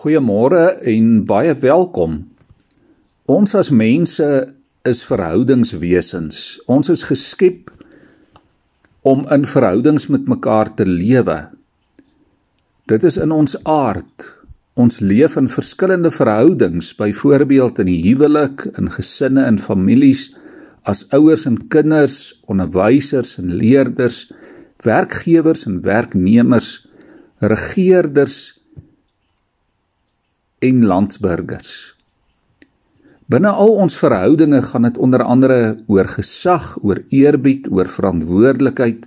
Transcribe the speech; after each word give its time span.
Goeiemôre 0.00 0.78
en 0.88 1.08
baie 1.28 1.52
welkom. 1.60 2.14
Ons 3.28 3.50
as 3.52 3.68
mense 3.68 4.26
is 4.88 5.00
verhoudingswesens. 5.04 6.38
Ons 6.72 6.88
is 6.88 7.02
geskep 7.04 7.68
om 9.04 9.26
in 9.28 9.42
verhoudings 9.44 10.06
met 10.08 10.24
mekaar 10.24 10.70
te 10.78 10.86
lewe. 10.88 11.34
Dit 12.88 13.04
is 13.04 13.18
in 13.20 13.34
ons 13.36 13.58
aard. 13.68 14.24
Ons 14.72 15.02
leef 15.04 15.36
in 15.36 15.50
verskillende 15.52 16.08
verhoudings, 16.16 16.94
byvoorbeeld 16.96 17.82
in 17.84 17.90
die 17.90 18.00
huwelik, 18.06 18.64
in 18.80 18.88
gesinne 18.94 19.44
en 19.44 19.60
families, 19.60 20.30
as 20.88 21.04
ouers 21.12 21.44
en 21.44 21.58
kinders, 21.68 22.40
onderwysers 22.48 23.34
en 23.42 23.52
leerders, 23.52 24.30
werkgewers 24.80 25.66
en 25.68 25.82
werknemers, 25.84 26.78
regerders 27.44 28.40
en 30.60 30.84
landsburgers. 30.84 31.72
Binne 33.30 33.52
al 33.62 33.72
ons 33.84 33.94
verhoudinge 33.96 34.60
gaan 34.62 34.88
dit 34.88 34.98
onder 34.98 35.22
andere 35.22 35.58
oor 35.86 36.08
gesag, 36.10 36.74
oor 36.82 36.98
eerbied, 37.14 37.68
oor 37.70 37.88
verantwoordelikheid, 37.88 39.06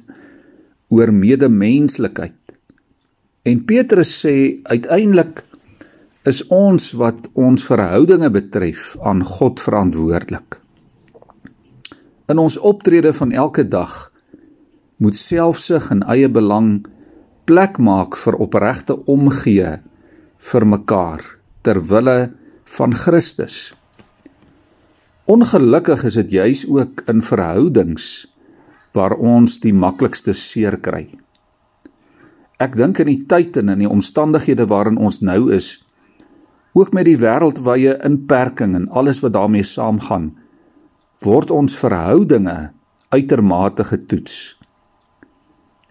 oor 0.87 1.11
medemenslikheid. 1.13 2.39
En 3.43 3.65
Petrus 3.67 4.13
sê 4.23 4.63
uiteindelik 4.63 5.43
is 6.23 6.39
ons 6.47 6.93
wat 6.95 7.27
ons 7.35 7.67
verhoudinge 7.67 8.31
betref 8.31 8.93
aan 9.03 9.25
God 9.27 9.59
verantwoordelik. 9.59 10.57
In 12.31 12.39
ons 12.39 12.57
optrede 12.57 13.11
van 13.13 13.35
elke 13.35 13.67
dag 13.67 14.07
moet 15.03 15.19
selfsug 15.19 15.91
en 15.91 16.05
eie 16.07 16.31
belang 16.31 16.85
plek 17.43 17.77
maak 17.77 18.15
vir 18.15 18.39
opregte 18.39 18.95
omgee 19.11 19.77
vir 20.51 20.65
mekaar 20.65 21.27
ter 21.63 21.79
wille 21.87 22.33
van 22.77 22.93
Christus. 22.93 23.71
Ongelukkig 25.23 26.03
is 26.03 26.19
dit 26.19 26.31
juis 26.35 26.65
ook 26.67 27.05
in 27.07 27.23
verhoudings 27.23 28.07
waar 28.93 29.15
ons 29.15 29.57
die 29.63 29.73
maklikste 29.73 30.35
seer 30.37 30.75
kry. 30.83 31.07
Ek 32.61 32.75
dink 32.77 32.99
in 33.01 33.09
die 33.09 33.23
tyd 33.27 33.57
en 33.59 33.71
in 33.73 33.85
die 33.85 33.89
omstandighede 33.89 34.67
waarin 34.69 34.99
ons 34.99 35.21
nou 35.25 35.47
is, 35.55 35.79
ook 36.77 36.93
met 36.93 37.07
die 37.07 37.17
wêreldwye 37.21 37.95
inperking 38.05 38.75
en 38.77 38.89
alles 38.89 39.21
wat 39.23 39.35
daarmee 39.35 39.65
saamgaan, 39.65 40.33
word 41.23 41.51
ons 41.51 41.77
verhoudinge 41.79 42.73
uitermate 43.13 43.85
getoets. 43.87 44.57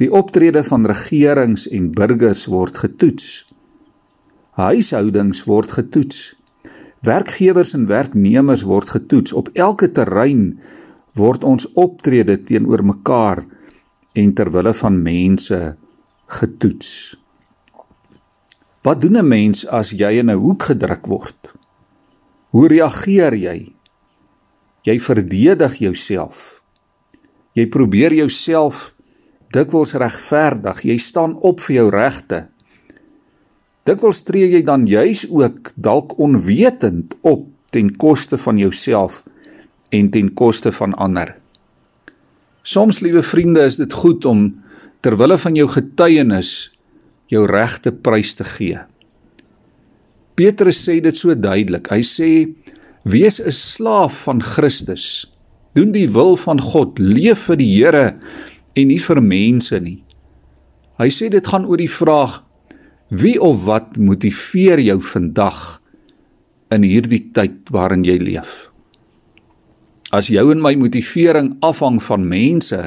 Die 0.02 0.10
optrede 0.12 0.62
van 0.66 0.86
regerings 0.90 1.68
en 1.70 1.92
burgers 1.94 2.46
word 2.50 2.78
getoets. 2.84 3.44
Huishoudings 4.52 5.44
word 5.48 5.72
getoets. 5.72 6.34
Werkgewers 7.00 7.72
en 7.74 7.86
werknemers 7.88 8.62
word 8.68 8.90
getoets. 8.92 9.32
Op 9.32 9.48
elke 9.56 9.88
terrein 9.92 10.58
word 11.16 11.44
ons 11.44 11.64
optrede 11.72 12.36
teenoor 12.44 12.84
mekaar 12.84 13.46
en 14.12 14.34
ter 14.36 14.50
wille 14.52 14.74
van 14.76 14.98
mense 15.02 15.60
getoets. 16.40 17.16
Wat 18.82 19.00
doen 19.00 19.16
'n 19.16 19.28
mens 19.28 19.66
as 19.66 19.90
jy 19.90 20.18
in 20.20 20.30
'n 20.30 20.36
hoek 20.36 20.62
gedruk 20.62 21.06
word? 21.06 21.52
Hoe 22.50 22.68
reageer 22.68 23.34
jy? 23.34 23.72
Jy 24.82 25.00
verdedig 25.00 25.76
jouself. 25.78 26.62
Jy 27.52 27.66
probeer 27.66 28.12
jouself 28.12 28.94
dikwels 29.50 29.92
regverdig. 29.92 30.82
Jy 30.82 30.98
staan 30.98 31.36
op 31.40 31.60
vir 31.60 31.74
jou 31.74 31.90
regte. 31.90 32.51
Dikwels 33.88 34.22
tree 34.22 34.46
jy 34.46 34.62
dan 34.62 34.86
juis 34.86 35.24
ook 35.30 35.72
dalk 35.74 36.14
onwetend 36.22 37.16
op 37.26 37.48
ten 37.74 37.90
koste 37.96 38.38
van 38.38 38.58
jouself 38.58 39.22
en 39.90 40.10
ten 40.10 40.30
koste 40.38 40.72
van 40.72 40.94
ander. 40.94 41.34
Soms, 42.62 43.00
liewe 43.02 43.22
vriende, 43.26 43.64
is 43.66 43.76
dit 43.76 43.92
goed 43.92 44.24
om 44.24 44.44
ter 45.02 45.16
wille 45.18 45.38
van 45.38 45.56
jou 45.58 45.66
getuienis 45.68 46.70
jou 47.32 47.42
regte 47.48 47.90
prys 47.90 48.36
te 48.38 48.46
gee. 48.46 48.78
Petrus 50.38 50.78
sê 50.84 51.00
dit 51.02 51.16
so 51.16 51.34
duidelik. 51.34 51.90
Hy 51.90 52.02
sê: 52.06 52.30
"Wees 53.02 53.40
'n 53.40 53.50
slaaf 53.50 54.22
van 54.24 54.42
Christus. 54.42 55.26
Doen 55.74 55.92
die 55.92 56.08
wil 56.08 56.36
van 56.36 56.60
God. 56.60 56.98
Leef 56.98 57.48
vir 57.48 57.56
die 57.56 57.72
Here 57.74 58.18
en 58.74 58.88
nie 58.88 59.00
vir 59.00 59.22
mense 59.22 59.80
nie." 59.80 60.04
Hy 60.98 61.08
sê 61.08 61.28
dit 61.28 61.46
gaan 61.46 61.66
oor 61.66 61.76
die 61.76 61.90
vraag: 61.90 62.44
Wie 63.12 63.36
of 63.36 63.66
wat 63.68 63.98
motiveer 64.00 64.80
jou 64.80 64.96
vandag 65.04 65.56
in 66.72 66.84
hierdie 66.86 67.26
tyd 67.36 67.68
waarin 67.68 68.06
jy 68.08 68.14
leef? 68.16 68.70
As 70.16 70.30
jou 70.32 70.46
en 70.48 70.62
my 70.64 70.72
motivering 70.80 71.50
afhang 71.60 71.98
van 72.00 72.24
mense, 72.24 72.78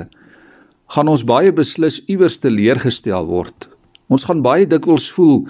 gaan 0.95 1.11
ons 1.11 1.25
baie 1.29 1.51
beslis 1.53 1.99
iewers 2.09 2.39
teleurgestel 2.41 3.27
word. 3.29 3.67
Ons 4.09 4.25
gaan 4.25 4.41
baie 4.41 4.65
dikwels 4.65 5.11
voel 5.13 5.43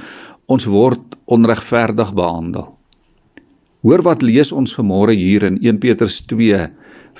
ons 0.51 0.67
word 0.67 1.15
onregverdig 1.31 2.11
behandel. 2.17 2.73
Hoor 3.87 4.03
wat 4.03 4.25
lees 4.27 4.51
ons 4.51 4.75
vanmôre 4.75 5.15
hier 5.15 5.45
in 5.47 5.61
1 5.63 5.79
Petrus 5.79 6.19
2 6.27 6.59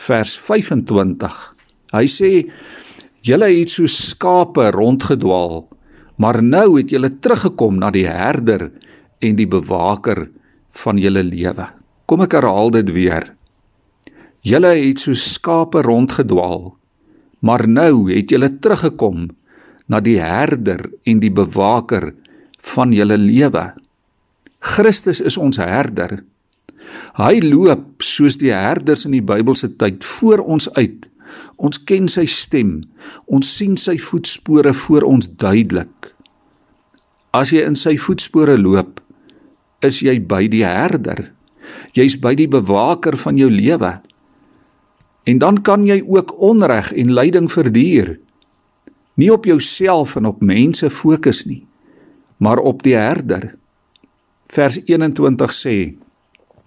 vers 0.09 0.35
25. 0.43 1.39
Hy 1.95 2.05
sê: 2.11 2.33
"Julle 3.23 3.47
het 3.47 3.71
so 3.71 3.87
skape 3.87 4.71
rondgedwaal 4.75 5.69
Maar 6.15 6.41
nou 6.43 6.77
het 6.77 6.91
julle 6.93 7.11
teruggekom 7.19 7.79
na 7.81 7.91
die 7.91 8.07
herder 8.07 8.69
en 9.19 9.35
die 9.35 9.47
bewaker 9.47 10.27
van 10.83 10.99
julle 10.99 11.23
lewe. 11.23 11.67
Kom 12.05 12.23
ek 12.25 12.37
herhaal 12.37 12.71
dit 12.75 12.91
weer. 12.95 13.31
Julle 14.45 14.75
het 14.77 15.01
so 15.01 15.17
skape 15.17 15.81
rondgedwaal, 15.81 16.75
maar 17.41 17.65
nou 17.67 18.05
het 18.11 18.29
julle 18.29 18.51
teruggekom 18.61 19.31
na 19.89 19.99
die 20.01 20.19
herder 20.21 20.85
en 21.03 21.19
die 21.21 21.33
bewaker 21.33 22.13
van 22.75 22.93
julle 22.93 23.17
lewe. 23.17 23.71
Christus 24.75 25.21
is 25.21 25.37
ons 25.37 25.59
herder. 25.61 26.21
Hy 27.17 27.41
loop 27.41 28.05
soos 28.05 28.37
die 28.41 28.53
herders 28.53 29.05
in 29.07 29.17
die 29.17 29.25
Bybelse 29.25 29.73
tyd 29.79 30.05
voor 30.05 30.45
ons 30.45 30.69
uit 30.77 31.09
Ons 31.55 31.79
ken 31.87 32.09
sy 32.11 32.25
stem. 32.27 32.81
Ons 33.31 33.53
sien 33.57 33.75
sy 33.79 33.95
voetspore 34.01 34.73
voor 34.85 35.07
ons 35.07 35.29
duidelik. 35.39 35.94
As 37.35 37.51
jy 37.51 37.65
in 37.67 37.75
sy 37.75 37.97
voetspore 37.99 38.55
loop, 38.55 39.01
is 39.83 39.99
jy 39.99 40.19
by 40.23 40.45
die 40.51 40.63
herder. 40.63 41.33
Jy's 41.97 42.15
by 42.21 42.31
die 42.39 42.47
bewaker 42.47 43.17
van 43.19 43.35
jou 43.39 43.49
lewe. 43.51 43.97
En 45.27 45.41
dan 45.41 45.59
kan 45.65 45.83
jy 45.87 45.99
ook 46.05 46.35
onreg 46.39 46.93
en 46.95 47.11
lyding 47.17 47.49
verduur. 47.51 48.13
Nie 49.19 49.31
op 49.33 49.47
jouself 49.49 50.15
en 50.19 50.29
op 50.31 50.43
mense 50.43 50.87
fokus 50.91 51.43
nie, 51.49 51.65
maar 52.39 52.61
op 52.61 52.83
die 52.87 52.95
herder. 52.95 53.55
Vers 54.51 54.77
21 54.85 55.55
sê: 55.55 55.77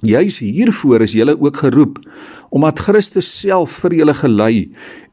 Juis 0.05 0.41
hiervoor 0.43 1.07
is 1.07 1.15
julle 1.17 1.37
ook 1.39 1.65
geroep 1.65 1.97
omdat 2.49 2.81
Christus 2.81 3.29
self 3.29 3.81
vir 3.83 3.97
julle 3.99 4.15
gelei 4.17 4.69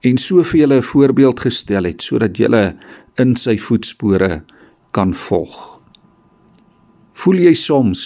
en 0.07 0.19
so 0.21 0.43
vir 0.43 0.59
julle 0.59 0.77
'n 0.77 0.89
voorbeeld 0.91 1.39
gestel 1.39 1.83
het 1.83 2.01
sodat 2.01 2.37
julle 2.37 2.77
in 3.17 3.35
sy 3.35 3.57
voetspore 3.57 4.43
kan 4.95 5.11
volg. 5.27 5.55
Voel 7.15 7.45
jy 7.49 7.55
soms 7.59 8.05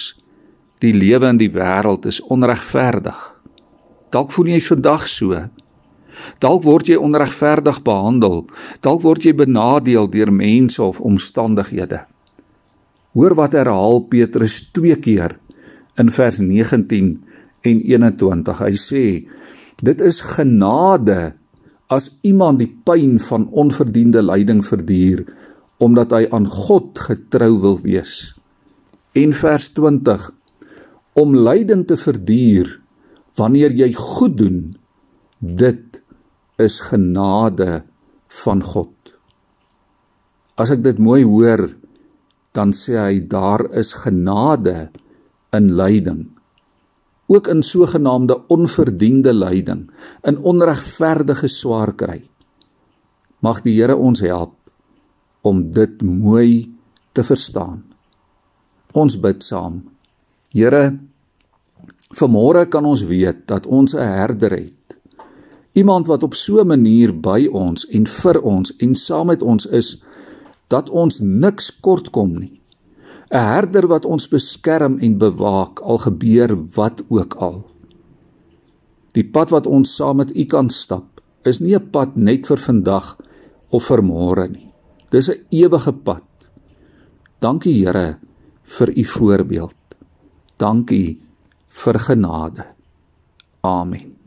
die 0.82 0.92
lewe 0.96 1.28
in 1.30 1.38
die 1.38 1.50
wêreld 1.54 2.06
is 2.10 2.20
onregverdig? 2.32 3.18
Dalk 4.10 4.32
voel 4.34 4.54
jy 4.54 4.60
vandag 4.64 5.06
so. 5.10 5.38
Dalk 6.42 6.64
word 6.66 6.90
jy 6.90 6.98
onregverdig 6.98 7.80
behandel. 7.86 8.42
Dalk 8.82 9.04
word 9.04 9.24
jy 9.24 9.34
benadeel 9.38 10.10
deur 10.10 10.32
mense 10.34 10.82
of 10.82 11.00
omstandighede. 11.00 12.02
Hoor 13.14 13.34
wat 13.38 13.54
herhaal 13.58 14.04
Petrus 14.10 14.60
twee 14.74 14.96
keer 15.02 15.36
in 15.98 16.10
vers 16.14 16.38
19 16.42 17.10
en 17.66 17.82
21. 17.82 18.62
Hy 18.62 18.74
sê: 18.78 19.04
Dit 19.82 20.02
is 20.02 20.22
genade 20.36 21.34
as 21.90 22.12
iemand 22.26 22.62
die 22.62 22.70
pyn 22.70 23.18
van 23.26 23.48
onverdiende 23.50 24.22
lyding 24.22 24.62
verduur 24.66 25.24
omdat 25.80 26.12
hy 26.16 26.26
aan 26.30 26.46
God 26.46 26.98
getrou 27.00 27.54
wil 27.62 27.78
wees. 27.82 28.34
En 29.16 29.32
vers 29.34 29.70
20: 29.76 30.28
Om 31.18 31.36
lyding 31.36 31.86
te 31.88 31.96
verduur 31.98 32.76
wanneer 33.38 33.72
jy 33.74 33.90
goed 33.96 34.36
doen, 34.38 34.60
dit 35.40 36.02
is 36.60 36.80
genade 36.90 37.82
van 38.44 38.62
God. 38.62 38.92
As 40.60 40.70
ek 40.74 40.84
dit 40.84 40.98
mooi 41.00 41.22
hoor, 41.24 41.64
dan 42.52 42.74
sê 42.76 42.98
hy 42.98 43.22
daar 43.30 43.64
is 43.78 43.94
genade 44.02 44.90
in 45.54 45.72
lyding 45.78 46.26
ook 47.30 47.46
in 47.46 47.62
sogenaamde 47.62 48.46
onverdiende 48.50 49.32
lyding 49.34 49.86
in 50.26 50.38
onregverdige 50.52 51.48
swaar 51.48 51.92
kry 51.94 52.18
mag 53.46 53.62
die 53.66 53.76
Here 53.78 53.96
ons 53.96 54.22
help 54.26 54.56
om 55.42 55.70
dit 55.70 56.02
mooi 56.02 56.72
te 57.12 57.22
verstaan 57.22 57.90
Ons 58.90 59.14
bid 59.22 59.42
saam. 59.46 59.84
Here, 60.50 60.98
vanmôre 62.18 62.64
kan 62.70 62.86
ons 62.86 63.04
weet 63.06 63.46
dat 63.46 63.66
ons 63.66 63.94
'n 63.94 64.02
herder 64.02 64.50
het. 64.50 64.98
Iemand 65.72 66.06
wat 66.06 66.22
op 66.22 66.34
so 66.34 66.60
'n 66.60 66.66
manier 66.66 67.12
by 67.12 67.46
ons 67.52 67.86
en 67.86 68.06
vir 68.06 68.42
ons 68.42 68.76
en 68.76 68.94
saam 68.94 69.26
met 69.26 69.42
ons 69.42 69.66
is 69.66 70.02
dat 70.68 70.90
ons 70.90 71.20
niks 71.20 71.80
kort 71.80 72.10
kom 72.10 72.38
nie. 72.38 72.60
'n 73.30 73.38
Herder 73.38 73.86
wat 73.86 74.04
ons 74.04 74.28
beskerm 74.28 74.98
en 74.98 75.18
bewaak 75.18 75.80
al 75.80 75.98
gebeur 75.98 76.56
wat 76.74 77.02
ook 77.08 77.34
al. 77.34 77.64
Die 79.12 79.24
pad 79.24 79.50
wat 79.50 79.66
ons 79.66 79.94
saam 79.94 80.16
met 80.16 80.36
U 80.36 80.44
kan 80.44 80.70
stap, 80.70 81.20
is 81.44 81.60
nie 81.60 81.74
'n 81.74 81.90
pad 81.90 82.16
net 82.16 82.46
vir 82.46 82.58
vandag 82.58 83.16
of 83.70 83.84
vir 83.84 84.02
môre 84.02 84.48
nie. 84.48 84.69
Dis 85.10 85.28
'n 85.28 85.44
ewige 85.50 85.92
pad. 85.92 86.24
Dankie 87.40 87.74
Here 87.74 88.18
vir 88.62 88.88
u 88.96 89.04
voorbeeld. 89.04 89.74
Dankie 90.56 91.18
vir 91.68 91.98
genade. 91.98 92.64
Amen. 93.60 94.19